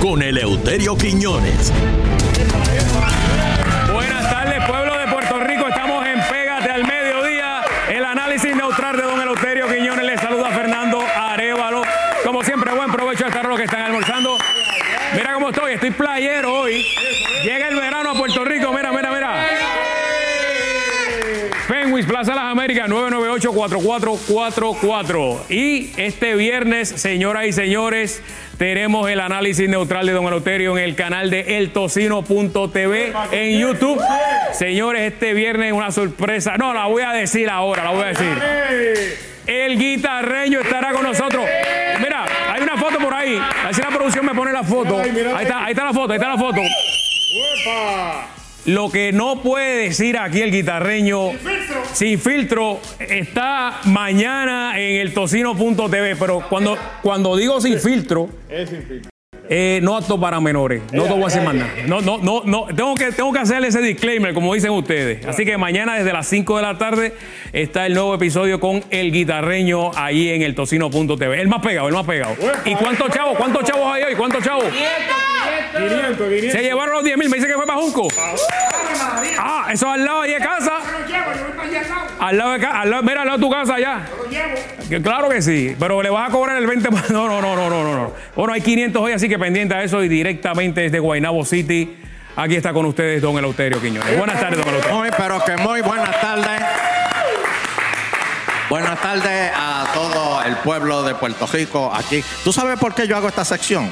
Con 0.00 0.20
Eleuterio 0.20 0.96
Quiñones. 0.96 1.72
Buenas 3.92 4.28
tardes, 4.28 4.64
pueblo 4.68 4.98
de 4.98 5.06
Puerto 5.06 5.38
Rico. 5.38 5.68
Estamos 5.68 6.04
en 6.04 6.20
Pégate 6.28 6.70
al 6.72 6.84
Mediodía. 6.84 7.62
El 7.88 8.04
análisis 8.04 8.54
neutral 8.54 8.96
de 8.96 9.02
don 9.04 9.20
Eleuterio 9.20 9.68
Quiñones. 9.68 10.04
Le 10.04 10.18
saluda 10.18 10.50
Fernando 10.50 11.00
Arevalo. 11.00 11.82
Como 12.24 12.42
siempre, 12.42 12.72
buen 12.72 12.90
provecho 12.90 13.26
a 13.26 13.28
estar 13.28 13.46
los 13.46 13.56
que 13.56 13.64
están 13.66 13.82
almorzando. 13.82 14.36
Mira 15.14 15.34
cómo 15.34 15.50
estoy. 15.50 15.74
Estoy 15.74 15.92
playero 15.92 16.52
hoy. 16.52 16.84
Llega 17.44 17.68
el 17.68 17.76
Penguins, 21.90 22.06
Plaza 22.06 22.36
Las 22.36 22.44
Américas, 22.44 22.88
998-4444. 22.88 25.40
Y 25.48 25.90
este 25.96 26.36
viernes, 26.36 26.88
señoras 26.88 27.46
y 27.46 27.52
señores, 27.52 28.22
tenemos 28.58 29.10
el 29.10 29.18
análisis 29.18 29.68
neutral 29.68 30.06
de 30.06 30.12
Don 30.12 30.24
Eleuterio 30.24 30.78
en 30.78 30.84
el 30.84 30.94
canal 30.94 31.30
de 31.30 31.58
eltocino.tv 31.58 33.12
en 33.32 33.58
YouTube. 33.58 34.00
Señores, 34.52 35.12
este 35.12 35.34
viernes 35.34 35.72
una 35.72 35.90
sorpresa. 35.90 36.56
No, 36.58 36.72
la 36.74 36.86
voy 36.86 37.02
a 37.02 37.10
decir 37.10 37.50
ahora, 37.50 37.82
la 37.82 37.90
voy 37.90 38.04
a 38.04 38.06
decir. 38.06 38.38
El 39.48 39.76
guitarreño 39.76 40.60
estará 40.60 40.92
con 40.92 41.02
nosotros. 41.02 41.44
Mira, 41.98 42.24
hay 42.52 42.62
una 42.62 42.76
foto 42.76 43.00
por 43.00 43.12
ahí. 43.12 43.36
A 43.36 43.64
ver 43.64 43.74
si 43.74 43.82
la 43.82 43.88
producción 43.88 44.26
me 44.26 44.32
pone 44.32 44.52
la 44.52 44.62
foto. 44.62 45.00
Ahí 45.00 45.10
está, 45.42 45.64
ahí 45.64 45.72
está 45.72 45.86
la 45.86 45.92
foto, 45.92 46.12
ahí 46.12 46.18
está 46.18 46.28
la 46.28 46.38
foto. 46.38 46.60
Lo 48.66 48.90
que 48.90 49.12
no 49.12 49.42
puede 49.42 49.84
decir 49.84 50.18
aquí 50.18 50.42
el 50.42 50.52
guitarreño 50.52 51.30
sin 51.92 52.20
filtro, 52.20 52.80
está 52.98 53.80
mañana 53.84 54.78
en 54.78 55.00
el 55.00 55.14
tocino.tv, 55.14 56.16
pero 56.16 56.46
cuando, 56.48 56.76
cuando 57.02 57.36
digo 57.36 57.60
sin 57.60 57.80
filtro, 57.80 58.28
eh, 59.52 59.80
no 59.82 59.96
apto 59.96 60.20
para 60.20 60.38
menores, 60.38 60.80
no 60.92 61.02
te 61.02 61.10
voy 61.10 61.22
a 61.22 61.26
decir 61.26 61.42
más 61.42 61.56
nada. 61.56 61.72
No, 61.84 62.00
no, 62.00 62.18
no, 62.18 62.42
no, 62.44 62.66
tengo 62.66 62.94
que, 62.94 63.10
tengo 63.10 63.32
que 63.32 63.40
hacerle 63.40 63.66
ese 63.66 63.80
disclaimer, 63.80 64.32
como 64.32 64.54
dicen 64.54 64.70
ustedes. 64.70 65.26
Así 65.26 65.44
que 65.44 65.58
mañana 65.58 65.96
desde 65.96 66.12
las 66.12 66.28
5 66.28 66.56
de 66.56 66.62
la 66.62 66.78
tarde 66.78 67.14
está 67.52 67.84
el 67.86 67.94
nuevo 67.94 68.14
episodio 68.14 68.60
con 68.60 68.84
el 68.90 69.10
guitarreño 69.10 69.90
ahí 69.96 70.28
en 70.28 70.42
el 70.42 70.54
tocino.tv. 70.54 71.40
El 71.40 71.48
más 71.48 71.62
pegado, 71.62 71.88
el 71.88 71.94
más 71.94 72.06
pegado. 72.06 72.36
¿Y 72.64 72.76
cuántos 72.76 73.10
chavos? 73.10 73.36
¿Cuántos 73.36 73.64
chavos 73.64 73.92
hay 73.92 74.04
hoy? 74.04 74.14
¿Cuántos 74.14 74.44
chavos? 74.44 74.66
500, 75.72 76.16
500. 76.16 76.52
Se 76.52 76.62
llevaron 76.62 76.94
los 76.94 77.02
10 77.02 77.18
mil, 77.18 77.28
me 77.28 77.36
dice 77.38 77.48
que 77.48 77.54
fue 77.54 77.66
para 77.66 77.80
Junco. 77.80 78.06
Ah, 79.36 79.68
eso 79.72 79.90
al 79.90 80.04
lado 80.04 80.20
ahí 80.20 80.32
de 80.32 80.38
casa. 80.38 80.69
Al 82.20 82.36
lado. 82.36 82.58
De 82.58 82.66
al 82.66 83.04
mira, 83.04 83.22
al 83.22 83.26
lado 83.26 83.38
de 83.38 83.44
tu 83.44 83.50
casa 83.50 83.74
allá. 83.74 84.06
Claro 85.02 85.28
que 85.28 85.42
sí, 85.42 85.74
pero 85.78 86.02
le 86.02 86.10
vas 86.10 86.28
a 86.28 86.32
cobrar 86.32 86.56
el 86.56 86.68
20%. 86.68 87.10
No, 87.10 87.28
no, 87.28 87.40
no, 87.40 87.56
no, 87.56 87.70
no, 87.70 87.82
no, 87.82 87.94
no. 87.94 88.12
Bueno, 88.36 88.52
hay 88.52 88.60
500 88.60 89.02
hoy, 89.02 89.12
así 89.12 89.28
que 89.28 89.38
pendiente 89.38 89.74
a 89.74 89.82
eso 89.82 90.02
y 90.02 90.08
directamente 90.08 90.82
desde 90.82 90.98
Guaynabo 90.98 91.44
City. 91.44 91.96
Aquí 92.36 92.54
está 92.54 92.72
con 92.72 92.86
ustedes 92.86 93.20
don 93.20 93.36
Eleuterio 93.36 93.80
Quiñones. 93.80 94.16
Buenas 94.16 94.40
tardes, 94.40 94.58
don 94.58 94.68
Eleuterio. 94.68 94.98
Muy, 94.98 95.10
pero 95.16 95.44
que 95.44 95.56
muy 95.56 95.80
buenas 95.80 96.20
tardes. 96.20 96.62
Buenas 98.68 99.00
tardes 99.00 99.52
a 99.54 99.90
todo 99.92 100.42
el 100.44 100.56
pueblo 100.58 101.02
de 101.02 101.16
Puerto 101.16 101.46
Rico 101.52 101.92
aquí. 101.92 102.22
¿Tú 102.44 102.52
sabes 102.52 102.78
por 102.78 102.94
qué 102.94 103.08
yo 103.08 103.16
hago 103.16 103.26
esta 103.26 103.44
sección? 103.44 103.90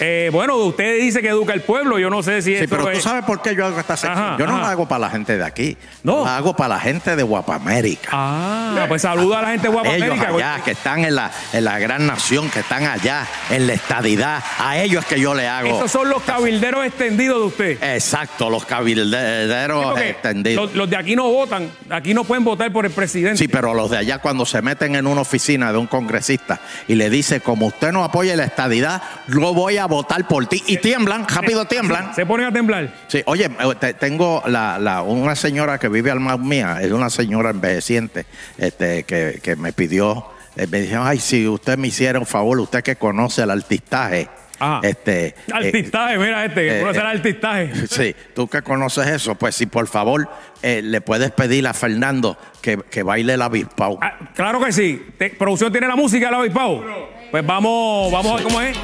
Eh, 0.00 0.30
bueno, 0.32 0.56
usted 0.56 0.98
dice 1.00 1.20
que 1.22 1.28
educa 1.28 1.52
el 1.52 1.60
pueblo, 1.62 1.98
yo 1.98 2.10
no 2.10 2.22
sé 2.22 2.42
si 2.42 2.56
Sí, 2.58 2.66
pero 2.68 2.82
tú 2.84 2.88
es- 2.90 3.02
sabes 3.02 3.24
por 3.24 3.40
qué 3.42 3.54
yo 3.54 3.64
hago 3.66 3.78
esta 3.78 3.96
sección. 3.96 4.18
Ajá, 4.18 4.36
yo 4.38 4.46
no 4.46 4.52
ajá. 4.54 4.62
la 4.62 4.70
hago 4.70 4.88
para 4.88 4.98
la 5.00 5.10
gente 5.10 5.36
de 5.36 5.44
aquí. 5.44 5.76
No. 6.02 6.24
La 6.24 6.36
hago 6.36 6.54
para 6.56 6.74
la 6.74 6.80
gente 6.80 7.14
de 7.16 7.22
Guapamérica. 7.22 8.08
Ah, 8.12 8.84
pues 8.88 9.02
saluda 9.02 9.38
a 9.38 9.42
la 9.42 9.48
gente 9.50 9.68
de 9.68 9.72
Guapa 9.72 9.94
ellos 9.94 10.18
allá, 10.18 10.60
que 10.64 10.72
están 10.72 11.04
en 11.04 11.14
la, 11.14 11.30
en 11.52 11.64
la 11.64 11.78
gran 11.78 12.06
nación, 12.06 12.50
que 12.50 12.60
están 12.60 12.84
allá, 12.86 13.26
en 13.50 13.66
la 13.66 13.74
estadidad. 13.74 14.42
A 14.58 14.78
ellos 14.78 15.04
es 15.04 15.08
que 15.14 15.20
yo 15.20 15.34
le 15.34 15.46
hago. 15.48 15.68
Estos 15.68 15.90
son 15.90 16.08
los 16.08 16.22
cabilderos 16.22 16.84
extendidos 16.84 17.38
de 17.40 17.46
usted. 17.46 17.94
Exacto, 17.94 18.50
los 18.50 18.64
cabilderos 18.64 20.00
extendidos. 20.00 20.66
los, 20.66 20.74
los 20.74 20.90
de 20.90 20.96
aquí 20.96 21.16
no 21.16 21.30
votan, 21.30 21.70
aquí 21.90 22.14
no 22.14 22.24
pueden 22.24 22.44
votar 22.44 22.72
por 22.72 22.84
el 22.86 22.92
presidente. 22.92 23.38
Sí, 23.38 23.48
pero 23.48 23.74
los 23.74 23.90
de 23.90 23.98
allá 23.98 24.18
cuando 24.18 24.44
se 24.46 24.60
meten 24.62 24.94
en 24.96 25.06
una 25.06 25.20
oficina 25.20 25.72
de 25.72 25.78
un 25.78 25.86
congresista 25.86 26.60
y 26.88 26.94
le 26.94 27.10
dice, 27.10 27.40
como 27.40 27.66
usted 27.66 27.92
no 27.92 28.04
apoya 28.04 28.36
la 28.36 28.44
estadidad, 28.44 29.02
yo 29.28 29.54
voy 29.54 29.78
a 29.78 29.83
votar 29.86 30.26
por 30.28 30.46
ti. 30.46 30.62
Y 30.66 30.76
tiemblan, 30.78 31.26
rápido 31.28 31.64
tiemblan. 31.66 32.14
Se 32.14 32.26
ponen 32.26 32.46
a 32.46 32.52
temblar. 32.52 32.92
Sí, 33.08 33.22
oye, 33.26 33.44
eh, 33.46 33.74
te- 33.78 33.94
tengo 33.94 34.42
la, 34.46 34.78
la- 34.78 35.02
una 35.02 35.34
señora 35.36 35.78
que 35.78 35.88
vive 35.88 36.10
al 36.10 36.20
más 36.20 36.38
mía, 36.38 36.78
es 36.80 36.92
una 36.92 37.10
señora 37.10 37.50
envejeciente, 37.50 38.26
este, 38.58 39.04
que, 39.04 39.40
que 39.42 39.56
me 39.56 39.72
pidió, 39.72 40.26
eh, 40.56 40.66
me 40.66 40.80
dijo, 40.82 41.02
ay, 41.02 41.18
si 41.18 41.46
usted 41.48 41.76
me 41.78 41.88
hiciera 41.88 42.18
un 42.18 42.26
favor, 42.26 42.58
usted 42.60 42.82
que 42.82 42.96
conoce 42.96 43.42
el 43.42 43.50
artistaje, 43.50 44.28
Ajá. 44.58 44.80
este, 44.84 45.26
eh, 45.26 45.34
Artistaje, 45.52 46.16
mira 46.16 46.44
este, 46.44 46.60
que 46.60 46.78
eh, 46.78 46.80
conoce 46.80 47.00
el 47.00 47.06
eh, 47.06 47.08
artistaje. 47.10 47.72
Sí, 47.90 48.14
tú 48.34 48.46
que 48.48 48.62
conoces 48.62 49.06
eso, 49.08 49.34
pues 49.34 49.56
si 49.56 49.66
por 49.66 49.88
favor 49.88 50.28
eh, 50.62 50.80
le 50.82 51.00
puedes 51.00 51.32
pedir 51.32 51.66
a 51.66 51.74
Fernando 51.74 52.38
que, 52.62 52.78
que 52.90 53.02
baile 53.02 53.34
el 53.34 53.42
avispao. 53.42 53.98
Ah, 54.00 54.16
claro 54.34 54.62
que 54.64 54.72
sí. 54.72 55.04
Te- 55.18 55.30
producción 55.30 55.72
tiene 55.72 55.88
la 55.88 55.96
música 55.96 56.26
del 56.26 56.36
avispao. 56.36 56.84
Pues 57.32 57.44
vamos, 57.44 58.12
vamos 58.12 58.32
a 58.32 58.34
ver 58.36 58.44
cómo 58.44 58.60
es. 58.60 58.76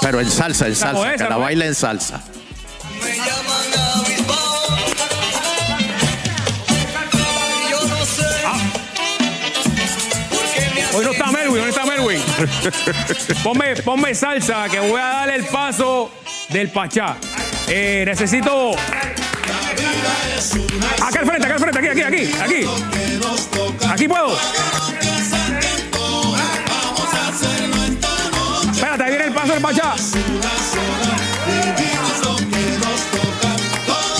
Pero 0.00 0.20
en 0.20 0.30
salsa, 0.30 0.66
en 0.66 0.76
salsa, 0.76 1.08
que 1.08 1.14
esa 1.14 1.28
la 1.28 1.34
fue. 1.36 1.44
baile 1.44 1.66
en 1.66 1.74
salsa. 1.74 2.22
Me 3.02 3.16
llaman 3.16 3.70
me 4.06 4.18
Hoy 10.94 11.04
no 11.04 11.12
está 11.12 11.26
Melwin, 11.26 11.60
hoy 11.60 11.60
no 11.60 11.68
está 11.68 11.84
Melwin. 11.86 12.20
ponme, 13.44 13.76
ponme 13.76 14.14
salsa 14.14 14.68
que 14.68 14.80
voy 14.80 15.00
a 15.00 15.04
darle 15.04 15.36
el 15.36 15.44
paso 15.44 16.10
del 16.48 16.70
Pachá. 16.70 17.16
Eh, 17.68 18.02
necesito. 18.06 18.72
Acá 21.00 21.20
al 21.20 21.26
frente, 21.26 21.46
acá 21.46 21.54
al 21.54 21.60
frente, 21.60 21.78
aquí, 21.78 21.88
aquí, 21.88 22.02
aquí, 22.02 22.32
aquí. 22.42 22.66
Aquí 23.88 24.08
puedo. 24.08 24.36
El. 29.72 30.14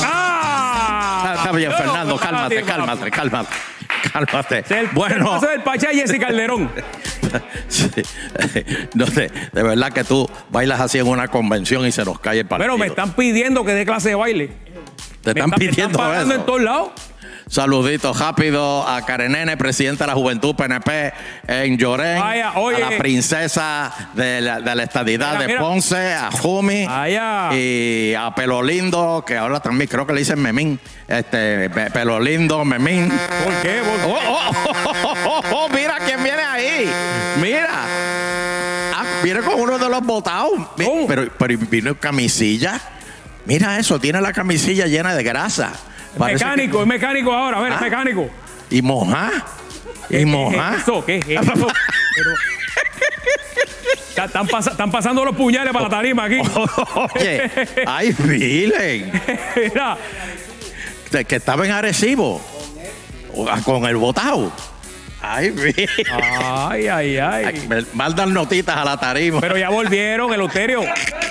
¡Ah! 0.05 1.35
Está 1.37 1.53
bien, 1.53 1.71
No, 1.71 1.77
no, 1.77 1.83
Fernando, 1.85 2.17
cálmate, 2.19 2.63
cálmate, 2.63 3.11
cálmate. 3.11 3.49
Cálmate. 4.13 4.65
El, 4.71 4.77
el 4.77 4.89
Bueno, 4.89 5.27
paso 5.31 5.47
del 5.49 5.63
Pachá 5.63 5.93
y 5.93 5.97
Jessy 6.01 6.19
Calderón. 6.19 6.71
sí. 7.69 7.89
no 8.95 9.07
sé, 9.07 9.31
de 9.53 9.63
verdad 9.63 9.93
que 9.93 10.05
tú 10.05 10.29
bailas 10.51 10.81
así 10.81 10.99
en 10.99 11.07
una 11.07 11.29
convención 11.29 11.87
y 11.87 11.93
se 11.93 12.05
nos 12.05 12.19
cae 12.21 12.41
el 12.41 12.47
partido. 12.47 12.67
Pero 12.67 12.79
me 12.79 12.87
están 12.87 13.13
pidiendo 13.13 13.65
que 13.65 13.73
dé 13.75 13.85
clase 13.85 14.11
de 14.11 14.15
baile. 14.15 14.51
Te 15.23 15.35
Me 15.35 15.41
están 15.41 15.51
me 15.51 15.57
pidiendo 15.57 15.99
pagando 15.99 16.33
eso. 16.33 16.41
en 16.41 16.47
todos 16.47 16.61
lados. 16.63 16.91
Saluditos 17.49 18.19
rápido 18.19 18.87
a 18.87 19.07
Karenene, 19.07 19.57
presidenta 19.57 20.05
de 20.05 20.09
la 20.09 20.15
Juventud 20.15 20.55
PNP 20.55 21.13
en 21.47 21.79
Llorén. 21.79 22.21
Vaya, 22.21 22.53
oye. 22.57 22.83
A 22.85 22.91
la 22.91 22.99
princesa 22.99 23.91
de 24.13 24.43
la, 24.43 24.61
de 24.61 24.75
la 24.75 24.83
estadidad 24.83 25.29
Mira, 25.33 25.41
de 25.41 25.47
mira. 25.49 25.61
Ponce, 25.61 26.13
a 26.15 26.31
Jumi. 26.31 26.87
Y 27.57 28.13
a 28.15 28.33
Pelo 28.37 28.63
Lindo, 28.63 29.25
que 29.27 29.37
ahora 29.39 29.61
también 29.61 29.89
creo 29.89 30.07
que 30.07 30.13
le 30.13 30.19
dicen 30.21 30.39
Memín. 30.43 30.79
Este, 31.09 31.71
Pe- 31.71 31.91
Pelo 31.91 32.21
Lindo, 32.21 32.65
Memín. 32.67 33.09
¿Por 33.09 33.55
qué? 33.63 33.81
¿Por 33.83 33.99
Oh, 34.11 34.19
qué? 34.19 34.27
oh, 34.29 34.51
oh, 34.85 34.93
oh, 35.05 35.15
oh, 35.27 35.43
oh, 35.65 35.69
mira 35.71 35.97
quién 36.05 36.23
viene 36.23 36.43
ahí. 36.43 36.91
Mira. 37.41 37.71
Ah, 38.95 39.05
viene 39.23 39.41
con 39.41 39.59
uno 39.59 39.79
de 39.79 39.89
los 39.89 40.03
botados. 40.03 40.51
¿Cómo? 40.77 41.07
Pero, 41.07 41.29
pero 41.39 41.59
vino 41.71 41.89
en 41.91 41.95
camisilla. 41.97 42.79
Mira 43.47 43.79
eso, 43.79 43.99
tiene 43.99 44.21
la 44.21 44.35
camisilla 44.35 44.87
llena 44.87 45.15
de 45.15 45.23
grasa. 45.23 45.73
Parece 46.17 46.45
mecánico, 46.45 46.77
que- 46.79 46.83
es 46.83 46.89
mecánico 46.89 47.33
ahora, 47.33 47.59
a 47.59 47.61
ver, 47.61 47.73
es 47.73 47.79
Ah. 47.79 47.83
mecánico. 47.83 48.31
Y 48.71 48.83
moja. 48.83 49.31
Y 50.11 50.19
¿Qué 50.19 50.27
moja. 50.27 50.75
es 50.77 50.83
eso? 50.83 51.05
¿Qué 51.05 51.17
es 51.19 51.27
eso? 51.29 51.67
Pero- 52.15 52.31
Están, 54.25 54.49
están 54.49 54.91
pasando 54.91 55.25
los 55.25 55.37
puñales 55.37 55.73
para 55.73 55.85
la 55.85 55.91
tarima 55.91 56.25
aquí. 56.25 56.41
Oye, 57.15 57.51
ay, 57.87 58.15
miren. 58.25 59.13
Mira, 59.57 59.97
Que 61.27 61.37
estaba 61.37 61.65
en 61.65 61.71
Arecibo. 61.73 62.41
Con 63.65 63.85
el 63.87 63.97
botado. 63.97 64.53
Ay, 65.23 66.87
ay, 66.89 66.89
ay, 66.89 67.17
ay. 67.19 67.67
Me 67.69 67.85
mandan 67.93 68.33
notitas 68.33 68.77
a 68.77 68.85
la 68.85 68.97
tarima. 68.97 69.41
Pero 69.41 69.57
ya 69.59 69.69
volvieron, 69.71 70.33
el 70.33 70.41
Euterio. 70.41 70.83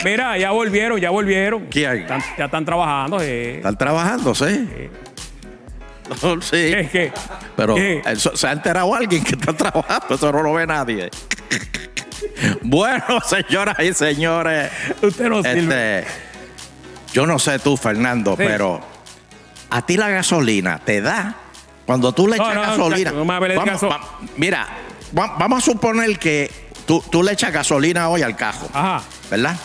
Mira, 0.04 0.38
ya 0.38 0.52
volvieron, 0.52 1.00
ya 1.00 1.10
volvieron. 1.10 1.66
¿Quién? 1.68 2.02
Están- 2.02 2.24
ya 2.38 2.46
están 2.46 2.66
trabajando. 2.66 3.20
eh. 3.22 3.58
Están 3.58 3.78
trabajando, 3.78 4.36
sí. 4.36 4.70
No, 6.22 6.42
sí. 6.42 6.52
¿Qué? 6.52 6.90
¿Qué? 6.92 7.12
Pero 7.56 7.76
se 8.36 8.48
ha 8.48 8.52
enterado 8.52 8.94
alguien 8.94 9.24
que 9.24 9.36
está 9.36 9.54
trabajando, 9.54 10.16
eso 10.16 10.32
no 10.32 10.44
lo 10.44 10.54
ve 10.54 10.68
nadie. 10.68 11.10
Bueno, 12.62 13.20
señoras 13.26 13.78
y 13.80 13.94
señores, 13.94 14.70
Usted 15.02 15.28
no 15.30 15.42
sirve. 15.42 16.00
este, 16.00 16.08
yo 17.14 17.26
no 17.26 17.40
sé 17.40 17.58
tú, 17.60 17.78
Fernando, 17.78 18.32
Sí. 18.38 18.44
pero 18.46 18.80
a 19.70 19.82
ti 19.86 19.98
la 19.98 20.10
gasolina 20.10 20.80
te 20.84 21.02
da 21.02 21.36
cuando 21.88 22.12
tú 22.12 22.28
le 22.28 22.38
No, 22.38 22.44
echas 22.44 22.56
no, 22.56 22.62
gasolina. 22.62 23.12
no 23.12 23.26
Vamos- 23.26 23.84
va- 23.86 24.20
mira, 24.36 24.68
va- 25.18 25.36
vamos 25.40 25.64
a 25.64 25.72
suponer 25.72 26.20
que 26.20 26.52
tú, 26.86 27.04
tú 27.10 27.24
le 27.24 27.32
echas 27.32 27.52
gasolina 27.52 28.10
hoy 28.10 28.22
al 28.22 28.36
cajo 28.36 28.70
Ajá. 28.74 29.02
¿verdad? 29.32 29.56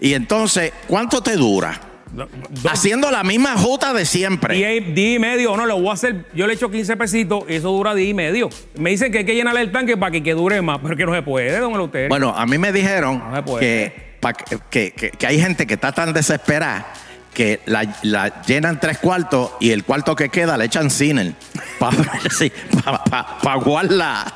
Y 0.00 0.12
entonces, 0.14 0.72
¿cuánto 0.86 1.22
te 1.22 1.36
dura? 1.36 1.80
Do- 2.12 2.28
do- 2.50 2.70
Haciendo 2.70 3.08
la 3.12 3.22
misma 3.22 3.56
juta 3.56 3.92
de 3.92 4.04
siempre. 4.04 4.56
Día 4.56 4.74
y, 4.74 4.80
día 4.80 5.14
y 5.14 5.18
medio, 5.20 5.56
no, 5.56 5.64
lo 5.64 5.78
voy 5.78 5.90
a 5.90 5.92
hacer. 5.92 6.26
Yo 6.34 6.48
le 6.48 6.54
echo 6.54 6.68
15 6.68 6.96
pesitos 6.96 7.44
y 7.48 7.54
eso 7.54 7.68
dura 7.70 7.94
día 7.94 8.08
y 8.08 8.14
medio. 8.14 8.48
Me 8.74 8.90
dicen 8.90 9.12
que 9.12 9.18
hay 9.18 9.24
que 9.24 9.34
llenarle 9.36 9.60
el 9.60 9.70
tanque 9.70 9.96
para 9.96 10.10
que, 10.10 10.20
que 10.20 10.34
dure 10.34 10.60
más, 10.60 10.80
pero 10.82 10.96
que 10.96 11.06
no 11.06 11.14
se 11.14 11.22
puede, 11.22 11.56
don 11.60 11.72
Eleuterio. 11.72 12.08
Bueno, 12.08 12.34
a 12.36 12.44
mí 12.46 12.58
me 12.58 12.72
dijeron 12.72 13.22
No 13.30 13.36
se 13.36 13.42
puede. 13.44 13.60
que, 13.60 14.16
pa- 14.18 14.32
que, 14.32 14.90
que- 14.90 15.10
que 15.12 15.26
hay 15.26 15.40
gente 15.40 15.68
que 15.68 15.74
está 15.74 15.92
tan 15.92 16.12
desesperada 16.12 16.92
que 17.40 17.62
la, 17.64 17.86
la 18.02 18.42
llenan 18.42 18.78
tres 18.78 18.98
cuartos 18.98 19.52
y 19.60 19.70
el 19.70 19.82
cuarto 19.84 20.14
que 20.14 20.28
queda 20.28 20.58
le 20.58 20.66
echan 20.66 20.90
cine 20.90 21.34
para 21.78 23.26
aguar 23.54 23.86
la, 23.90 24.26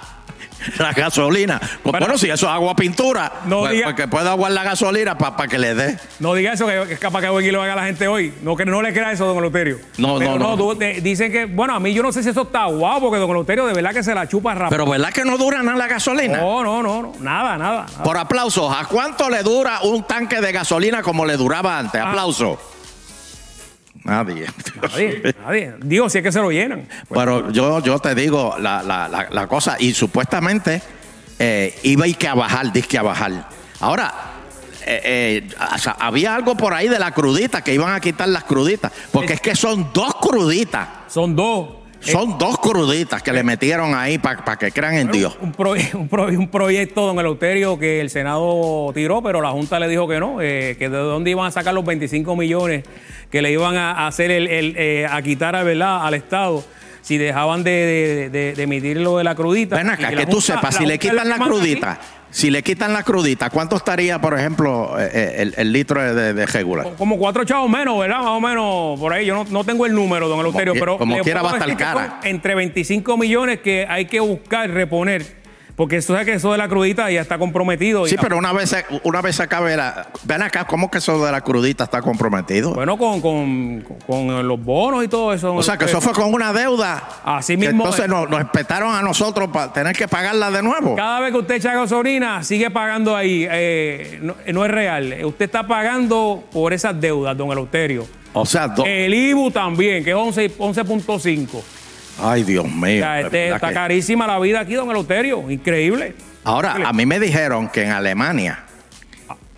la 0.78 0.92
gasolina. 0.94 1.58
Pues, 1.58 1.82
Bueno, 1.82 1.98
bueno, 2.06 2.16
si 2.18 2.30
eso 2.30 2.46
es 2.46 2.52
agua 2.52 2.74
pintura, 2.74 3.30
no 3.44 3.58
pues, 3.60 3.72
diga- 3.72 3.84
pues 3.84 3.96
que 3.96 4.08
pueda 4.08 4.30
aguar 4.30 4.52
la 4.52 4.62
gasolina 4.62 5.18
para 5.18 5.46
que 5.48 5.58
le 5.58 5.74
dé. 5.74 5.98
No 6.18 6.32
diga 6.32 6.54
eso, 6.54 6.66
que, 6.66 6.94
es 6.94 6.98
capaz 6.98 7.20
que 7.20 7.28
hoy 7.28 7.50
lo 7.50 7.62
haga 7.62 7.74
la 7.74 7.84
gente 7.84 8.08
hoy. 8.08 8.32
No, 8.40 8.56
que 8.56 8.64
no 8.64 8.80
le 8.80 8.94
crea 8.94 9.12
eso, 9.12 9.26
don 9.26 9.36
Eleuterio. 9.36 9.80
No, 9.98 10.18
Pero 10.18 10.38
no, 10.38 10.56
no. 10.56 10.56
tú- 10.56 10.78
dicen 11.02 11.30
que, 11.30 11.44
bueno, 11.44 11.74
a 11.74 11.80
mí 11.80 11.92
yo 11.92 12.02
no 12.02 12.10
sé 12.10 12.22
si 12.22 12.30
eso 12.30 12.40
está 12.40 12.64
guau, 12.64 13.00
porque 13.02 13.18
don 13.18 13.28
Eleuterio 13.28 13.66
de 13.66 13.74
verdad 13.74 13.92
que 13.92 14.02
se 14.02 14.14
la 14.14 14.26
chupa 14.26 14.54
rápido. 14.54 14.70
Pero 14.70 14.86
¿verdad 14.90 15.12
que 15.12 15.26
no 15.26 15.36
dura 15.36 15.62
nada 15.62 15.76
la 15.76 15.88
gasolina? 15.88 16.38
no, 16.38 16.64
no, 16.64 16.82
no, 16.82 17.02
no, 17.02 17.12
nada, 17.20 17.58
nada. 17.58 17.84
nada. 17.86 18.02
Por 18.02 18.16
aplausos, 18.16 18.74
¿a 18.74 18.86
cuánto 18.86 19.28
le 19.28 19.42
dura 19.42 19.80
un 19.82 20.04
tanque 20.04 20.40
de 20.40 20.52
gasolina 20.52 21.02
como 21.02 21.26
le 21.26 21.36
duraba 21.36 21.78
antes? 21.78 22.00
Ah. 22.02 22.12
Nadie. 24.04 24.46
Nadie, 24.82 25.34
nadie. 25.44 25.74
Digo, 25.80 26.08
si 26.10 26.18
es 26.18 26.24
que 26.24 26.30
se 26.32 26.40
lo 26.40 26.50
llenan. 26.50 26.86
Pero 27.08 27.50
yo, 27.50 27.80
yo 27.82 27.98
te 27.98 28.14
digo 28.14 28.54
la, 28.58 28.82
la- 28.82 29.08
la- 29.08 29.28
la 29.30 29.46
cosa, 29.46 29.76
y 29.78 29.94
supuestamente 29.94 30.82
eh, 31.38 31.74
iba 31.82 32.06
y 32.06 32.14
que 32.14 32.28
a 32.28 32.34
bajar, 32.34 32.70
disque 32.72 32.98
a 32.98 33.02
bajar. 33.02 33.48
Ahora, 33.80 34.12
eh, 34.86 35.00
eh, 35.48 35.54
o 35.74 35.78
sea, 35.78 35.96
había 35.98 36.34
algo 36.34 36.54
por 36.56 36.74
ahí 36.74 36.88
de 36.88 36.98
la 36.98 37.12
crudita, 37.12 37.62
que 37.64 37.72
iban 37.74 37.94
a 37.94 38.00
quitar 38.00 38.28
las 38.28 38.44
cruditas, 38.44 38.92
porque 39.10 39.32
es 39.32 39.40
que 39.40 39.56
son 39.56 39.90
dos 39.94 40.14
cruditas, 40.16 40.86
Son 41.08 41.34
dos. 41.34 41.68
Son 42.12 42.38
dos 42.38 42.58
cruditas 42.58 43.22
que 43.22 43.32
le 43.32 43.42
metieron 43.42 43.94
ahí 43.94 44.18
para 44.18 44.56
que 44.58 44.70
crean 44.72 44.94
en 44.94 45.10
Dios. 45.10 45.36
Un, 45.40 45.52
pro- 45.52 45.72
un 45.94 46.08
pro- 46.08 46.26
un 46.28 46.48
proyecto, 46.48 47.06
don 47.06 47.18
Eleuterio, 47.18 47.78
que 47.78 48.00
el 48.00 48.10
Senado 48.10 48.90
tiró, 48.94 49.22
pero 49.22 49.40
la 49.40 49.50
Junta 49.50 49.78
le 49.80 49.88
dijo 49.88 50.06
que 50.08 50.20
no, 50.20 50.40
eh, 50.40 50.76
que 50.78 50.88
de 50.88 50.96
dónde 50.98 51.30
iban 51.30 51.46
a 51.46 51.50
sacar 51.50 51.74
los 51.74 51.84
25 51.84 52.36
millones 52.36 52.84
que 53.30 53.42
le 53.42 53.50
iban 53.52 53.76
a 53.76 53.92
a 53.92 54.06
hacer 54.06 54.30
el, 54.30 54.46
el, 54.48 54.74
eh, 54.76 55.06
a 55.10 55.20
quitar 55.22 55.52
¿verdad? 55.64 56.06
al 56.06 56.14
Estado 56.14 56.64
si 57.02 57.18
dejaban 57.18 57.62
de, 57.64 57.70
de- 57.70 58.30
de- 58.30 58.52
de 58.54 58.62
emitir 58.62 58.96
lo 58.98 59.18
de 59.18 59.24
la 59.24 59.34
crudita. 59.34 59.76
Ven 59.76 59.90
acá, 59.90 60.10
la 60.10 60.16
que 60.16 60.24
tú 60.26 60.32
Junta- 60.40 60.54
sepas, 60.54 60.74
la 60.74 60.80
si 60.80 60.86
le 60.86 60.98
quitan 60.98 61.16
la 61.28 61.36
manda 61.36 61.46
crudita, 61.46 61.90
aquí, 61.92 62.02
si 62.34 62.50
le 62.50 62.64
quitan 62.64 62.92
la 62.92 63.04
crudita, 63.04 63.48
¿cuánto 63.48 63.76
estaría, 63.76 64.20
por 64.20 64.36
ejemplo, 64.36 64.98
eh, 64.98 65.08
eh, 65.14 65.34
el, 65.38 65.54
el 65.56 65.72
litro 65.72 66.02
de, 66.02 66.34
de 66.34 66.46
regular? 66.46 66.94
Como 66.98 67.16
cuatro 67.16 67.44
chavos 67.44 67.70
menos, 67.70 67.96
¿verdad? 67.96 68.18
Más 68.18 68.26
o 68.26 68.40
menos 68.40 68.98
por 68.98 69.12
ahí. 69.12 69.24
Yo 69.24 69.36
no, 69.36 69.44
no 69.44 69.62
tengo 69.62 69.86
el 69.86 69.94
número, 69.94 70.26
don 70.26 70.40
Eleuterio, 70.40 70.74
pero. 70.74 70.98
como 70.98 71.16
quiera 71.20 71.42
va 71.42 71.52
a 71.52 71.58
estar 71.58 71.76
cara. 71.76 72.20
Entre 72.24 72.56
25 72.56 73.16
millones 73.16 73.60
que 73.60 73.86
hay 73.88 74.06
que 74.06 74.18
buscar 74.18 74.68
reponer. 74.68 75.43
Porque 75.76 75.96
eso 75.96 76.16
es 76.16 76.24
que 76.24 76.34
eso 76.34 76.52
de 76.52 76.58
la 76.58 76.68
crudita 76.68 77.10
ya 77.10 77.20
está 77.20 77.36
comprometido. 77.36 78.06
Sí, 78.06 78.14
ya. 78.14 78.22
pero 78.22 78.38
una 78.38 78.52
vez, 78.52 78.76
una 79.02 79.20
vez 79.20 79.40
acabe 79.40 79.76
la... 79.76 80.06
Ven 80.22 80.40
acá, 80.42 80.66
¿cómo 80.66 80.88
que 80.88 80.98
eso 80.98 81.24
de 81.26 81.32
la 81.32 81.40
crudita 81.40 81.82
está 81.82 82.00
comprometido? 82.00 82.72
Bueno, 82.74 82.96
con, 82.96 83.20
con, 83.20 83.84
con 84.06 84.46
los 84.46 84.62
bonos 84.62 85.02
y 85.04 85.08
todo 85.08 85.32
eso. 85.32 85.52
o 85.52 85.62
sea, 85.64 85.76
que 85.76 85.86
eso 85.86 86.00
fue 86.00 86.12
con 86.12 86.32
una 86.32 86.52
deuda. 86.52 87.02
Así 87.24 87.56
mismo 87.56 87.82
entonces 87.82 88.04
es. 88.04 88.08
nos, 88.08 88.30
nos 88.30 88.40
espetaron 88.40 88.94
a 88.94 89.02
nosotros 89.02 89.48
para 89.50 89.72
tener 89.72 89.96
que 89.96 90.06
pagarla 90.06 90.50
de 90.52 90.62
nuevo. 90.62 90.94
Cada 90.94 91.18
vez 91.18 91.32
que 91.32 91.38
usted 91.38 91.54
echa 91.56 91.74
gasolina, 91.74 92.44
sigue 92.44 92.70
pagando 92.70 93.16
ahí. 93.16 93.44
Eh, 93.50 94.20
no, 94.22 94.36
no 94.52 94.64
es 94.64 94.70
real. 94.70 95.16
Usted 95.24 95.46
está 95.46 95.66
pagando 95.66 96.44
por 96.52 96.72
esas 96.72 97.00
deudas, 97.00 97.36
don 97.36 97.50
Eleuterio. 97.50 98.06
O 98.32 98.46
sea, 98.46 98.68
do- 98.68 98.84
El 98.86 99.12
IBU 99.12 99.50
también, 99.50 100.04
que 100.04 100.10
es 100.10 100.16
11 100.16 100.56
11.5. 100.56 101.48
ay 102.22 102.42
Dios 102.44 102.64
O 102.64 102.68
mío. 102.68 103.00
sea, 103.00 103.20
este, 103.20 103.38
¿verdad 103.44 103.56
está 103.56 103.68
que- 103.68 103.74
carísima 103.74 104.26
la 104.26 104.38
vida 104.38 104.60
aquí, 104.60 104.74
don 104.74 104.90
Eleuterio. 104.90 105.50
Increíble. 105.50 106.14
Ahora, 106.44 106.76
a 106.84 106.92
mí 106.92 107.06
me 107.06 107.18
dijeron 107.20 107.68
que 107.68 107.82
en 107.84 107.90
Alemania, 107.90 108.64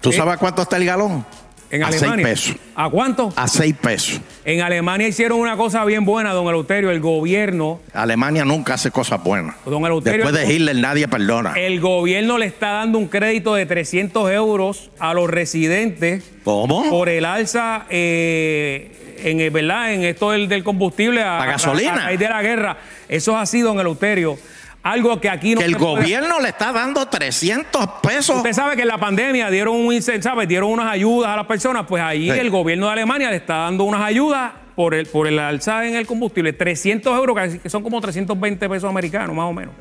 ¿tú 0.01 0.11
¿Eh? 0.11 0.13
sabes 0.13 0.37
cuánto 0.39 0.63
está 0.63 0.77
el 0.77 0.85
galón? 0.85 1.25
En 1.69 1.83
a 1.83 1.89
Alemania. 1.89 2.15
seis 2.15 2.47
pesos. 2.47 2.57
¿A 2.77 2.89
cuánto? 2.89 3.33
A 3.35 3.49
seis 3.49 3.75
pesos. 3.75 4.21
En 4.45 4.61
Alemania 4.61 5.09
hicieron 5.09 5.41
una 5.41 5.57
cosa 5.57 5.85
bien 5.85 6.05
buena, 6.05 6.33
don 6.33 6.47
Eleuterio. 6.47 6.93
El 6.93 7.01
gobierno, 7.01 7.81
Alemania 7.93 8.45
nunca 8.45 8.75
hace 8.75 8.93
cosas 8.93 9.21
buenas. 9.25 9.57
Don 9.65 9.83
Eleuterio- 9.85 10.23
Después 10.25 10.33
de 10.47 10.55
Hitler 10.55 10.77
nadie 10.77 11.09
perdona. 11.09 11.55
el 11.57 11.81
gobierno 11.81 12.39
le 12.39 12.47
está 12.47 12.69
dando 12.71 12.99
un 12.99 13.09
crédito 13.09 13.57
de 13.57 13.67
300 13.67 14.31
euros 14.31 14.93
a 15.01 15.13
los 15.13 15.29
residentes 15.29 16.23
¿Cómo? 16.45 16.89
por 16.89 17.09
el 17.09 17.25
alza 17.25 17.87
eh, 17.91 18.93
en 19.23 19.41
el- 19.41 19.51
verdad 19.51 19.93
en 19.93 20.03
esto 20.05 20.31
del, 20.31 20.49
del 20.49 20.63
combustible 20.65 21.23
a, 21.23 21.39
La 21.39 21.47
gasolina. 21.47 21.93
a 21.93 22.05
raíz 22.07 22.19
de 22.19 22.29
la 22.29 22.43
guerra 22.43 22.77
eso 23.09 23.33
es 23.33 23.39
así 23.39 23.61
don 23.61 23.79
Eleuterio 23.81 24.37
algo 24.83 25.21
que 25.21 25.29
aquí 25.29 25.55
no 25.55 25.61
que 25.61 25.67
el 25.67 25.77
puede- 25.77 26.03
gobierno 26.03 26.39
le 26.41 26.51
está 26.51 26.71
dando 26.71 27.07
300 27.09 27.89
pesos. 28.05 28.37
Usted 28.37 28.53
sabe 28.53 28.77
que 28.77 28.83
en 28.83 28.89
la 28.89 28.99
pandemia 28.99 29.51
dieron 29.51 29.75
un 29.75 30.01
¿sabe? 30.01 30.47
dieron 30.47 30.71
unas 30.71 30.93
ayudas 30.93 31.31
a 31.31 31.37
las 31.37 31.47
personas, 31.47 31.87
pues 31.89 32.01
ahí 32.01 32.31
Sí. 32.31 32.39
el 32.39 32.51
gobierno 32.51 32.87
de 32.87 32.93
Alemania 32.93 33.29
le 33.31 33.37
está 33.37 33.57
dando 33.57 33.83
unas 33.83 34.03
ayudas 34.03 34.53
por 34.77 34.95
el 34.95 35.07
por 35.07 35.27
el 35.27 35.41
alza 35.41 35.85
en 35.87 35.97
el 35.97 36.07
combustible, 36.07 36.53
300 36.53 37.17
euros, 37.17 37.37
que- 37.37 37.59
que 37.59 37.69
son 37.69 37.83
como 37.83 38.01
320 38.01 38.69
pesos 38.69 38.89
americanos, 38.89 39.35
más 39.35 39.47
o 39.47 39.53
menos. 39.53 39.75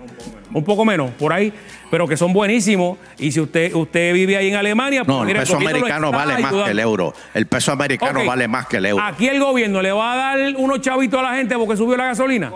Un 0.54 0.64
poco 0.64 0.86
menos, 0.86 1.12
por 1.12 1.34
ahí, 1.34 1.52
pero 1.90 2.08
que 2.08 2.16
son 2.18 2.32
buenísimos. 2.34 2.98
Y 3.18 3.32
si 3.32 3.40
usted 3.42 3.74
usted 3.74 4.14
vive 4.14 4.38
ahí 4.38 4.50
en 4.50 4.56
Alemania, 4.56 5.04
pues 5.04 5.16
No, 5.16 5.22
el 5.24 5.28
mire, 5.28 5.40
peso 5.40 5.58
americano 5.58 6.12
vale 6.12 6.38
más 6.38 6.54
que 6.54 6.72
el 6.72 6.80
euro. 6.80 7.14
El 7.34 7.48
peso 7.48 7.72
americano 7.72 8.26
vale 8.26 8.48
más 8.48 8.68
que 8.68 8.78
el 8.78 8.86
euro. 8.86 9.04
Aquí 9.04 9.28
el 9.28 9.40
gobierno 9.40 9.82
le 9.82 9.92
va 9.92 10.14
a 10.14 10.16
dar 10.38 10.56
unos 10.58 10.82
chavitos 10.82 11.20
a 11.20 11.24
la 11.24 11.36
gente 11.36 11.56
porque 11.58 11.76
subió 11.76 11.98
la 11.98 12.06
gasolina. 12.06 12.52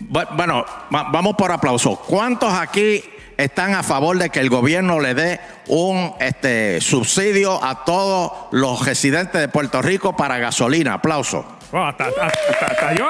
Bu- 0.00 0.26
Bueno, 0.36 0.64
va- 0.94 1.08
vamos 1.10 1.34
por 1.36 1.52
aplauso. 1.52 1.96
¿Cuántos 2.06 2.52
aquí 2.52 3.02
están 3.36 3.74
a 3.74 3.82
favor 3.82 4.16
de 4.18 4.30
que 4.30 4.40
el 4.40 4.48
gobierno 4.50 4.98
le 5.00 5.14
dé 5.14 5.40
un 5.68 6.12
este, 6.20 6.80
subsidio 6.80 7.62
a 7.62 7.84
todos 7.84 8.32
los 8.52 8.84
residentes 8.86 9.40
de 9.40 9.48
Puerto 9.48 9.82
Rico 9.82 10.16
para 10.16 10.38
gasolina? 10.38 10.94
Aplauso. 10.94 11.44
Hasta, 11.72 12.06
hasta- 12.06 12.26
hasta- 12.26 12.66
hasta 12.66 12.94
yo. 12.94 13.06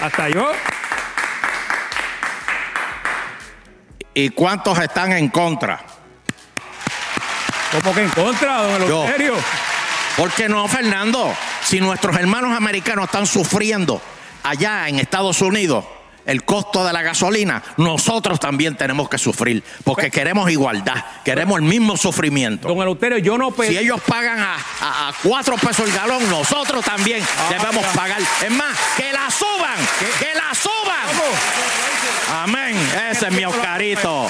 Hasta 0.00 0.28
yo. 0.30 0.50
¿Y 4.14 4.30
cuántos 4.30 4.78
están 4.78 5.12
en 5.12 5.28
contra? 5.28 5.80
Como 7.70 7.94
que 7.94 8.02
en 8.02 8.10
contra, 8.10 8.62
don. 8.62 8.82
Eleuterio. 8.82 9.34
Porque 10.16 10.48
no, 10.48 10.68
Fernando, 10.68 11.34
si 11.64 11.80
nuestros 11.80 12.14
hermanos 12.16 12.54
americanos 12.54 13.06
están 13.06 13.26
sufriendo 13.26 14.02
allá 14.42 14.88
en 14.88 14.98
Estados 14.98 15.40
Unidos 15.40 15.84
el 16.26 16.44
costo 16.44 16.84
de 16.84 16.92
la 16.92 17.02
gasolina, 17.02 17.62
nosotros 17.78 18.38
también 18.38 18.76
tenemos 18.76 19.08
que 19.08 19.18
sufrir, 19.18 19.64
porque 19.82 20.08
queremos 20.10 20.48
igualdad, 20.52 21.02
queremos 21.24 21.56
el 21.58 21.62
mismo 21.64 21.96
sufrimiento. 21.96 22.68
Don 22.68 22.76
Eleuterio, 22.78 23.18
yo 23.18 23.36
no 23.38 23.50
pedí. 23.50 23.70
Si 23.70 23.78
ellos 23.78 24.00
pagan 24.06 24.38
a, 24.38 24.54
a- 24.54 25.08
a 25.08 25.12
cuatro 25.22 25.56
pesos 25.56 25.80
el 25.88 25.92
galón, 25.92 26.28
nosotros 26.30 26.84
también 26.84 27.24
debemos 27.48 27.82
ya. 27.82 27.92
pagar. 27.92 28.20
Es 28.20 28.50
más, 28.52 28.78
que 28.96 29.12
la 29.12 29.30
suban, 29.30 29.74
que 30.20 30.32
la 30.34 30.54
suban. 30.54 31.11
Ese 33.22 33.30
es 33.30 33.36
mi 33.38 33.44
Oscarito. 33.44 34.26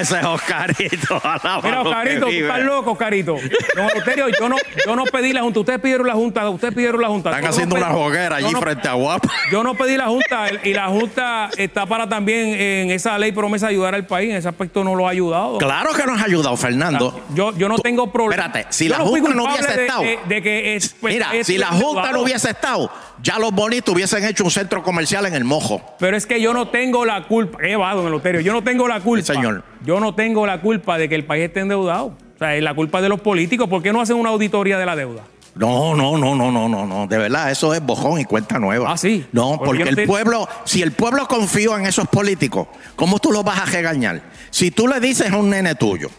Ese 0.00 0.18
es 0.18 0.24
Oscarito. 0.26 1.22
Mira, 1.64 1.80
Oscarito, 1.80 2.26
tú 2.26 2.32
estás 2.32 2.60
loco, 2.60 2.90
Oscarito. 2.92 3.36
Don 3.74 3.88
Eleuterio, 3.88 4.26
yo 4.38 4.48
no, 4.50 4.56
yo 4.86 4.96
no 4.96 5.04
pedí 5.04 5.32
la 5.32 5.40
junta. 5.40 5.60
Ustedes 5.60 5.80
pidieron 5.80 6.06
la 6.06 6.12
junta. 6.12 6.46
Ustedes 6.50 6.74
pidieron 6.74 7.00
la 7.00 7.08
junta. 7.08 7.30
Están 7.30 7.42
Yo 7.42 7.48
no 7.48 7.54
haciendo 7.54 7.76
pedí- 7.76 7.84
una 7.90 7.96
hoguera 7.96 8.36
allí 8.36 8.52
no- 8.52 8.60
frente 8.60 8.86
a 8.86 8.92
Guapa. 8.92 9.30
Yo 9.50 9.62
no 9.62 9.74
pedí 9.76 9.96
la 9.96 10.08
junta 10.08 10.46
y 10.62 10.74
la 10.74 10.88
junta 10.88 11.48
está 11.56 11.86
para 11.86 12.06
también 12.06 12.48
en 12.60 12.90
esa 12.90 13.16
ley 13.18 13.32
promesa 13.32 13.68
ayudar 13.68 13.94
al 13.94 14.06
país. 14.06 14.28
En 14.30 14.36
ese 14.36 14.48
aspecto 14.48 14.84
no 14.84 14.94
lo 14.94 15.06
ha 15.08 15.10
ayudado. 15.10 15.56
Claro 15.56 15.94
que 15.94 16.04
nos 16.04 16.20
ha 16.20 16.24
ayudado, 16.26 16.56
Fernando. 16.58 17.18
Yo, 17.34 17.56
yo 17.56 17.66
no 17.70 17.76
Tú- 17.76 17.82
tengo 17.82 18.12
problema. 18.12 18.44
Espérate, 18.44 18.66
si 18.74 18.88
Yo 18.88 18.98
la 18.98 19.04
Junta 19.04 19.34
no 19.34 19.44
hubiese 19.44 19.84
estado. 19.86 20.02
De, 20.02 20.18
de 20.26 20.42
que 20.42 20.76
es, 20.76 20.94
pues, 21.00 21.14
Mira, 21.14 21.34
es- 21.34 21.46
si 21.46 21.56
la 21.56 21.68
Junta 21.68 22.12
no 22.12 22.20
hubiese 22.20 22.50
estado, 22.50 22.90
ya 23.22 23.38
los 23.38 23.52
bonitos 23.52 23.94
hubiesen 23.94 24.22
hecho 24.26 24.44
un 24.44 24.50
centro 24.50 24.82
comercial 24.82 25.24
en 25.24 25.34
el 25.34 25.44
mojo. 25.44 25.80
Pero 25.98 26.14
es 26.16 26.26
que 26.26 26.40
yo 26.42 26.52
no 26.52 26.68
tengo 26.68 27.04
la 27.06 27.22
culpa. 27.26 27.58
¿Qué 27.58 27.74
va, 27.76 27.94
don 27.94 28.17
Yo 28.42 28.52
no 28.52 28.62
tengo 28.62 28.88
la 28.88 29.00
culpa. 29.00 29.34
Señor. 29.34 29.64
Yo 29.84 30.00
no 30.00 30.14
tengo 30.14 30.46
la 30.46 30.60
culpa 30.60 30.98
de 30.98 31.08
que 31.08 31.14
el 31.14 31.24
país 31.24 31.44
esté 31.44 31.60
endeudado. 31.60 32.06
O 32.06 32.38
sea, 32.38 32.54
es 32.54 32.62
la 32.62 32.74
culpa 32.74 33.00
de 33.00 33.08
los 33.08 33.20
políticos. 33.20 33.68
¿Por 33.68 33.82
qué 33.82 33.92
no 33.92 34.00
hacen 34.00 34.16
una 34.16 34.30
auditoría 34.30 34.78
de 34.78 34.86
la 34.86 34.94
deuda? 34.94 35.24
No, 35.54 35.96
no, 35.96 36.16
no, 36.16 36.36
no, 36.36 36.52
no, 36.52 36.68
no, 36.68 36.86
no. 36.86 37.06
De 37.08 37.18
verdad, 37.18 37.50
eso 37.50 37.74
es 37.74 37.84
bojón 37.84 38.20
y 38.20 38.24
cuenta 38.24 38.60
nueva. 38.60 38.92
Ah, 38.92 38.96
sí. 38.96 39.26
No, 39.32 39.58
Porque 39.58 39.82
el 39.82 40.06
pueblo, 40.06 40.48
si 40.64 40.82
el 40.82 40.92
pueblo 40.92 41.26
confía 41.26 41.74
en 41.76 41.86
esos 41.86 42.06
políticos, 42.06 42.68
¿cómo 42.94 43.18
tú 43.18 43.32
los 43.32 43.42
vas 43.42 43.58
a 43.58 43.64
regañar? 43.64 44.22
Si 44.50 44.70
tú 44.70 44.86
le 44.86 45.00
dices 45.00 45.32
a 45.32 45.36
un 45.36 45.50
nene 45.50 45.74
tuyo, 45.74 46.10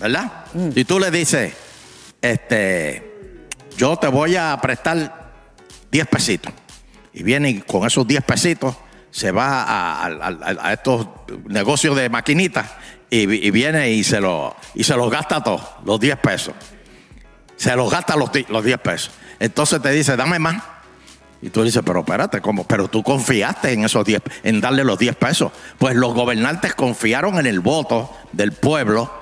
¿verdad? 0.00 0.46
Mm. 0.54 0.70
Si 0.72 0.84
tú 0.86 0.98
le 0.98 1.10
dices, 1.10 1.52
este, 2.22 3.36
yo 3.76 3.96
te 3.96 4.08
voy 4.08 4.36
a 4.36 4.58
prestar 4.62 5.32
10 5.90 6.06
pesitos. 6.06 6.52
Y 7.12 7.22
viene 7.22 7.50
y 7.50 7.60
con 7.60 7.86
esos 7.86 8.06
10 8.06 8.24
pesitos 8.24 8.74
se 9.12 9.30
va 9.30 10.04
a, 10.04 10.72
estos 10.72 11.06
negocios 11.46 11.94
de 11.96 12.08
maquinitas 12.08 12.66
y, 13.10 13.26
vi- 13.26 13.40
y 13.46 13.50
viene 13.52 13.90
y 13.90 14.02
se, 14.02 14.20
lo, 14.20 14.56
y 14.74 14.82
se 14.82 14.96
los 14.96 15.08
gasta 15.10 15.40
todos, 15.44 15.60
los 15.84 16.00
10 16.00 16.16
pesos. 16.16 16.54
Se 17.56 17.76
los 17.76 17.90
gasta 17.92 18.16
los, 18.16 18.30
los 18.48 18.64
10 18.64 18.78
pesos. 18.80 19.10
Entonces 19.38 19.80
te 19.80 19.90
dice, 19.92 20.16
dame 20.16 20.38
más. 20.40 20.60
Y 21.42 21.50
tú 21.50 21.62
dices, 21.62 21.82
pero 21.84 22.00
espérate, 22.00 22.40
¿cómo? 22.40 22.64
Pero 22.64 22.88
tú 22.88 23.02
confiaste 23.02 23.72
en 23.72 23.84
esos 23.84 24.04
10, 24.04 24.20
en 24.44 24.60
darle 24.60 24.82
los 24.84 24.98
10 24.98 25.14
pesos. 25.16 25.52
Pues 25.78 25.94
los 25.94 26.14
gobernantes 26.14 26.74
confiaron 26.74 27.38
en 27.38 27.46
el 27.46 27.60
voto 27.60 28.10
del 28.32 28.52
pueblo 28.52 29.12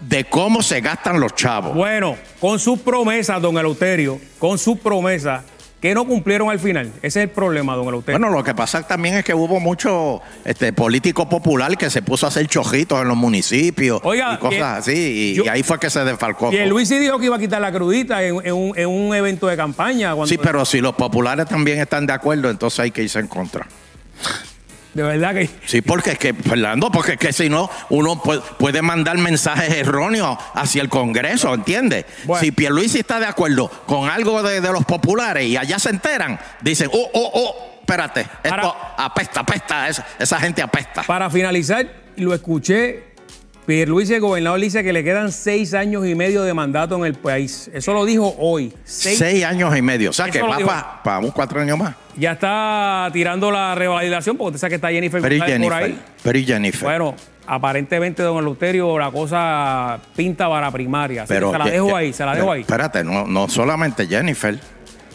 de 0.00 0.24
cómo 0.26 0.62
se 0.62 0.80
gastan 0.82 1.18
los 1.18 1.34
chavos. 1.34 1.74
Bueno, 1.74 2.16
con 2.40 2.58
sus 2.60 2.78
promesas, 2.78 3.42
don 3.42 3.58
Eleuterio, 3.58 4.20
con 4.38 4.58
sus 4.58 4.78
promesas 4.78 5.42
que 5.80 5.94
no 5.94 6.06
cumplieron 6.06 6.48
al 6.50 6.58
final. 6.58 6.86
Ese 7.02 7.06
es 7.20 7.24
el 7.24 7.30
problema, 7.30 7.74
don 7.76 7.86
Eleuterio. 7.88 8.18
Bueno, 8.18 8.34
lo 8.34 8.42
que 8.42 8.54
pasa 8.54 8.82
también 8.86 9.16
es 9.16 9.24
que 9.24 9.34
hubo 9.34 9.60
mucho 9.60 10.22
este, 10.44 10.72
político 10.72 11.28
popular 11.28 11.76
que 11.76 11.90
se 11.90 12.00
puso 12.02 12.26
a 12.26 12.30
hacer 12.30 12.46
chojitos 12.48 13.00
en 13.02 13.08
los 13.08 13.16
municipios 13.16 14.00
Oiga, 14.02 14.34
y 14.34 14.36
cosas 14.38 14.58
y- 14.88 14.90
así. 14.92 14.92
Y, 15.32 15.34
yo- 15.34 15.44
y 15.44 15.48
ahí 15.48 15.62
fue 15.62 15.78
que 15.78 15.90
se 15.90 16.02
desfalcó. 16.04 16.50
y 16.52 16.56
el. 16.56 16.68
Luis 16.70 16.88
sí 16.88 16.98
dijo 16.98 17.18
que 17.18 17.26
iba 17.26 17.36
a 17.36 17.38
quitar 17.38 17.60
la 17.60 17.70
crudita 17.72 18.22
en, 18.24 18.40
en 18.44 18.54
un, 18.54 18.72
en 18.78 18.88
un 18.88 19.14
evento 19.14 19.46
de 19.46 19.56
campaña. 19.56 20.14
cuando- 20.14 20.26
Sí, 20.26 20.38
pero 20.38 20.64
si 20.64 20.80
los 20.80 20.94
populares 20.94 21.46
también 21.46 21.78
están 21.78 22.06
de 22.06 22.14
acuerdo, 22.14 22.48
entonces 22.50 22.80
hay 22.80 22.90
que 22.90 23.02
irse 23.02 23.18
en 23.18 23.28
contra. 23.28 23.66
De 24.96 25.02
verdad 25.02 25.34
que. 25.34 25.50
Sí, 25.66 25.82
porque 25.82 26.12
es 26.12 26.18
que, 26.18 26.32
Fernando, 26.32 26.90
porque 26.90 27.12
es 27.12 27.18
que 27.18 27.30
si 27.32 27.50
no, 27.50 27.68
uno 27.90 28.22
puede, 28.22 28.40
puede 28.58 28.80
mandar 28.80 29.18
mensajes 29.18 29.70
erróneos 29.74 30.38
hacia 30.54 30.80
el 30.80 30.88
Congreso, 30.88 31.52
¿entiendes? 31.52 32.06
Bueno. 32.24 32.42
Si 32.42 32.50
Pierluisi 32.50 33.00
está 33.00 33.20
de 33.20 33.26
acuerdo 33.26 33.68
con 33.86 34.08
algo 34.08 34.42
de, 34.42 34.62
de 34.62 34.72
los 34.72 34.86
populares 34.86 35.46
y 35.46 35.58
allá 35.58 35.78
se 35.78 35.90
enteran, 35.90 36.40
dicen, 36.62 36.88
oh, 36.94 37.10
oh, 37.12 37.30
oh, 37.34 37.74
espérate, 37.80 38.22
esto 38.22 38.54
Ahora- 38.54 38.94
apesta, 38.96 39.40
apesta, 39.40 39.86
esa, 39.88 40.06
esa 40.18 40.40
gente 40.40 40.62
apesta. 40.62 41.02
Para 41.02 41.28
finalizar, 41.28 41.86
lo 42.16 42.32
escuché. 42.32 43.04
Pierluisi, 43.66 44.14
el 44.14 44.20
gobernador, 44.20 44.60
dice 44.60 44.84
que 44.84 44.92
le 44.92 45.02
quedan 45.02 45.32
seis 45.32 45.74
años 45.74 46.06
y 46.06 46.14
medio 46.14 46.44
de 46.44 46.54
mandato 46.54 46.96
en 46.96 47.04
el 47.04 47.14
país. 47.14 47.68
Eso 47.74 47.92
lo 47.92 48.04
dijo 48.04 48.34
hoy. 48.38 48.72
Seis, 48.84 49.18
Seis- 49.18 49.44
años 49.44 49.76
y 49.76 49.82
medio. 49.82 50.10
O 50.10 50.12
sea, 50.12 50.26
Eso 50.26 50.32
que 50.34 50.64
va 50.64 51.00
para 51.02 51.18
un 51.18 51.30
cuatro 51.32 51.60
años 51.60 51.76
más. 51.76 51.94
Ya 52.16 52.32
está 52.32 53.10
tirando 53.12 53.50
la 53.50 53.74
revalidación, 53.74 54.36
porque 54.36 54.48
usted 54.56 54.60
sabe 54.60 54.70
que 54.70 54.74
está 54.76 54.90
Jennifer 54.90 55.20
Pero 55.20 55.34
y 55.34 55.38
González 55.38 55.60
por 55.68 55.72
Jennifer. 55.78 55.98
ahí. 56.04 56.12
Pero 56.22 56.38
y 56.38 56.44
Jennifer. 56.44 56.82
Bueno, 56.84 57.14
aparentemente, 57.46 58.22
don 58.22 58.38
Eleuterio, 58.38 58.98
la 58.98 59.10
cosa 59.10 59.98
pinta 60.14 60.48
para 60.48 60.70
primaria. 60.70 61.24
Así 61.24 61.34
que 61.34 61.40
se 61.40 61.58
la 61.58 61.64
dejo 61.66 61.96
ahí, 61.96 62.12
se 62.12 62.24
la 62.24 62.32
pero 62.32 62.42
dejo 62.44 62.52
ahí. 62.52 62.60
Espérate, 62.60 63.02
no, 63.04 63.26
no 63.26 63.48
solamente 63.48 64.06
Jennifer. 64.06 64.58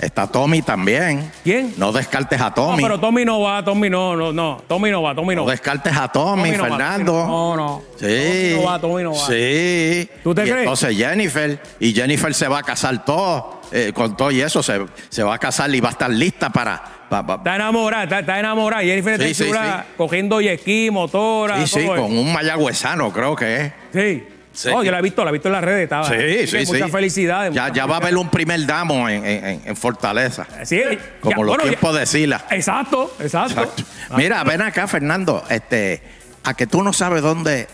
Está 0.02 0.26
Tommy 0.28 0.62
también. 0.64 1.32
¿Quién? 1.44 1.74
No 1.78 1.92
descartes 1.92 2.42
a 2.42 2.46
No, 2.46 2.54
Tommy. 2.54 2.82
pero 2.84 3.00
Tommy 3.00 3.24
no 3.24 3.40
va, 3.42 3.64
Tommy 3.64 3.90
no, 3.90 4.16
no, 4.16 4.34
no. 4.34 4.62
Tommy 4.68 4.90
no 4.90 5.04
va, 5.04 5.14
Tommy 5.14 5.36
no 5.36 5.44
no 5.46 5.50
descartes 5.52 5.96
a 5.96 6.08
Tommy, 6.08 6.44
Tommy 6.52 6.58
no 6.58 6.64
Fernando. 6.64 7.14
No, 7.28 7.56
no. 7.56 7.82
Sí. 8.00 8.06
Tommy 8.08 8.56
no 8.56 8.64
va, 8.64 8.80
Tommy 8.82 9.04
no 9.04 9.12
va. 9.14 9.28
Sí. 9.28 10.10
¿Tú 10.24 10.34
te 10.34 10.42
y 10.42 10.46
crees? 10.46 10.58
Entonces 10.60 10.98
Jennifer, 10.98 11.62
y 11.80 11.94
Jennifer 11.94 12.34
se 12.34 12.48
va 12.48 12.60
a 12.60 12.64
casar 12.64 13.06
todo, 13.06 13.62
eh, 13.72 13.92
con 13.94 14.18
todo 14.18 14.32
y 14.32 14.42
eso, 14.42 14.64
se, 14.64 14.82
se 15.10 15.22
va 15.24 15.36
a 15.36 15.38
casar 15.38 15.74
y 15.74 15.80
va 15.80 15.90
a 15.90 15.92
estar 15.92 16.10
lista 16.10 16.50
para. 16.50 16.82
pa- 17.08 17.26
pa- 17.26 17.36
Está 17.36 17.56
enamorada, 17.58 18.04
está, 18.04 18.20
está 18.22 18.40
enamorada. 18.40 18.82
Jennifer 18.84 19.18
Sí, 19.22 19.32
está 19.32 19.44
sí, 19.44 19.50
chula, 19.50 19.86
cogiendo 19.98 20.40
esquí, 20.40 20.90
motora. 20.90 21.58
sí, 21.60 21.68
sí, 21.68 21.86
todo 21.86 21.96
eso. 21.96 22.04
con 22.08 22.18
un 22.18 22.34
mayagüezano, 22.34 23.12
creo 23.12 23.36
que 23.36 23.56
es. 23.66 23.72
Sí. 23.94 24.24
Sí. 24.54 24.70
Oh, 24.74 24.84
yo 24.84 24.92
la 24.92 25.00
he 25.00 25.02
visto, 25.02 25.24
la 25.24 25.30
he 25.30 25.34
visto 25.34 25.48
en 25.48 25.54
las 25.54 25.64
redes. 25.64 25.84
Estaba. 25.84 26.08
Sí, 26.10 26.48
sí, 26.48 26.66
sí. 26.66 26.72
Muchas 26.74 26.92
felicidades. 26.92 27.54
Ya, 27.54 27.62
muchas 27.64 27.76
ya 27.78 27.86
va 27.86 27.96
a 27.96 27.98
haber 28.00 28.18
un 28.18 28.30
primer 28.30 28.66
damo 28.66 29.08
en, 29.08 29.26
en- 29.26 29.62
en 29.66 29.76
Fortaleza. 29.78 30.46
Sí, 30.64 30.82
Como 31.22 31.32
ya, 31.32 31.38
los 31.38 31.48
bueno, 31.48 31.64
ya- 31.64 31.70
tiempos 31.70 31.96
de 31.98 32.06
Sila. 32.06 32.46
Exacto, 32.52 33.14
exacto. 33.22 33.62
Exacto. 33.62 33.84
Mira, 34.18 34.44
ven 34.44 34.62
acá, 34.62 34.88
Fernando. 34.88 35.44
Este, 35.50 36.02
a 36.44 36.54
que 36.54 36.68
tú 36.68 36.84
no 36.84 36.92
sabes 36.94 37.22
dónde. 37.22 37.68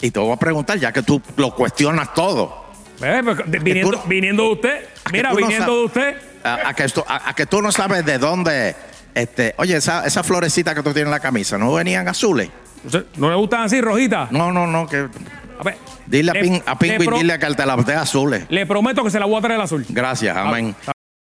Y 0.00 0.10
te 0.10 0.18
voy 0.20 0.32
a 0.32 0.36
preguntar, 0.36 0.78
ya 0.78 0.92
que 0.92 1.02
tú 1.02 1.20
lo 1.36 1.54
cuestionas 1.54 2.14
todo. 2.14 2.66
Viniendo, 3.48 3.90
tú 3.90 3.96
no- 3.96 4.02
viniendo 4.06 4.42
de 4.44 4.50
usted, 4.50 4.84
mira, 5.12 5.30
tú 5.30 5.40
no 5.40 5.46
viniendo 5.46 5.78
de 5.80 5.84
usted. 5.84 6.16
A, 6.42 6.68
a 6.70 6.74
que, 6.74 6.84
esto- 6.84 7.04
a- 7.06 7.28
a 7.30 7.34
que 7.34 7.46
tú 7.46 7.60
no 7.62 7.70
sabes 7.70 8.04
de 8.04 8.18
dónde. 8.18 8.74
Este, 9.14 9.54
oye, 9.58 9.76
esa, 9.76 10.06
esa 10.06 10.22
florecita 10.22 10.74
que 10.74 10.82
tú 10.82 10.92
tienes 10.92 11.06
en 11.06 11.10
la 11.10 11.20
camisa, 11.20 11.58
¿no 11.58 11.72
venían 11.74 12.06
azules? 12.08 12.48
¿No 13.16 13.28
le 13.28 13.34
gustan 13.36 13.62
así, 13.62 13.80
rojitas? 13.80 14.30
No, 14.30 14.52
no, 14.52 14.66
no. 14.66 14.86
Que, 14.86 15.08
A 15.58 15.62
ver, 15.64 15.76
dile 16.06 16.30
a, 16.30 16.34
le- 16.34 16.40
Pin, 16.40 16.62
a 16.66 16.78
pro- 17.06 17.18
dile 17.18 17.32
dé 17.84 17.94
azules. 17.94 18.44
Le 18.48 18.66
prometo 18.66 19.02
que 19.04 19.10
se 19.10 19.18
la 19.18 19.26
voy 19.26 19.36
a 19.38 19.40
traer 19.40 19.56
el 19.56 19.64
azul. 19.64 19.84
Gracias, 19.88 20.36
amén. 20.36 20.74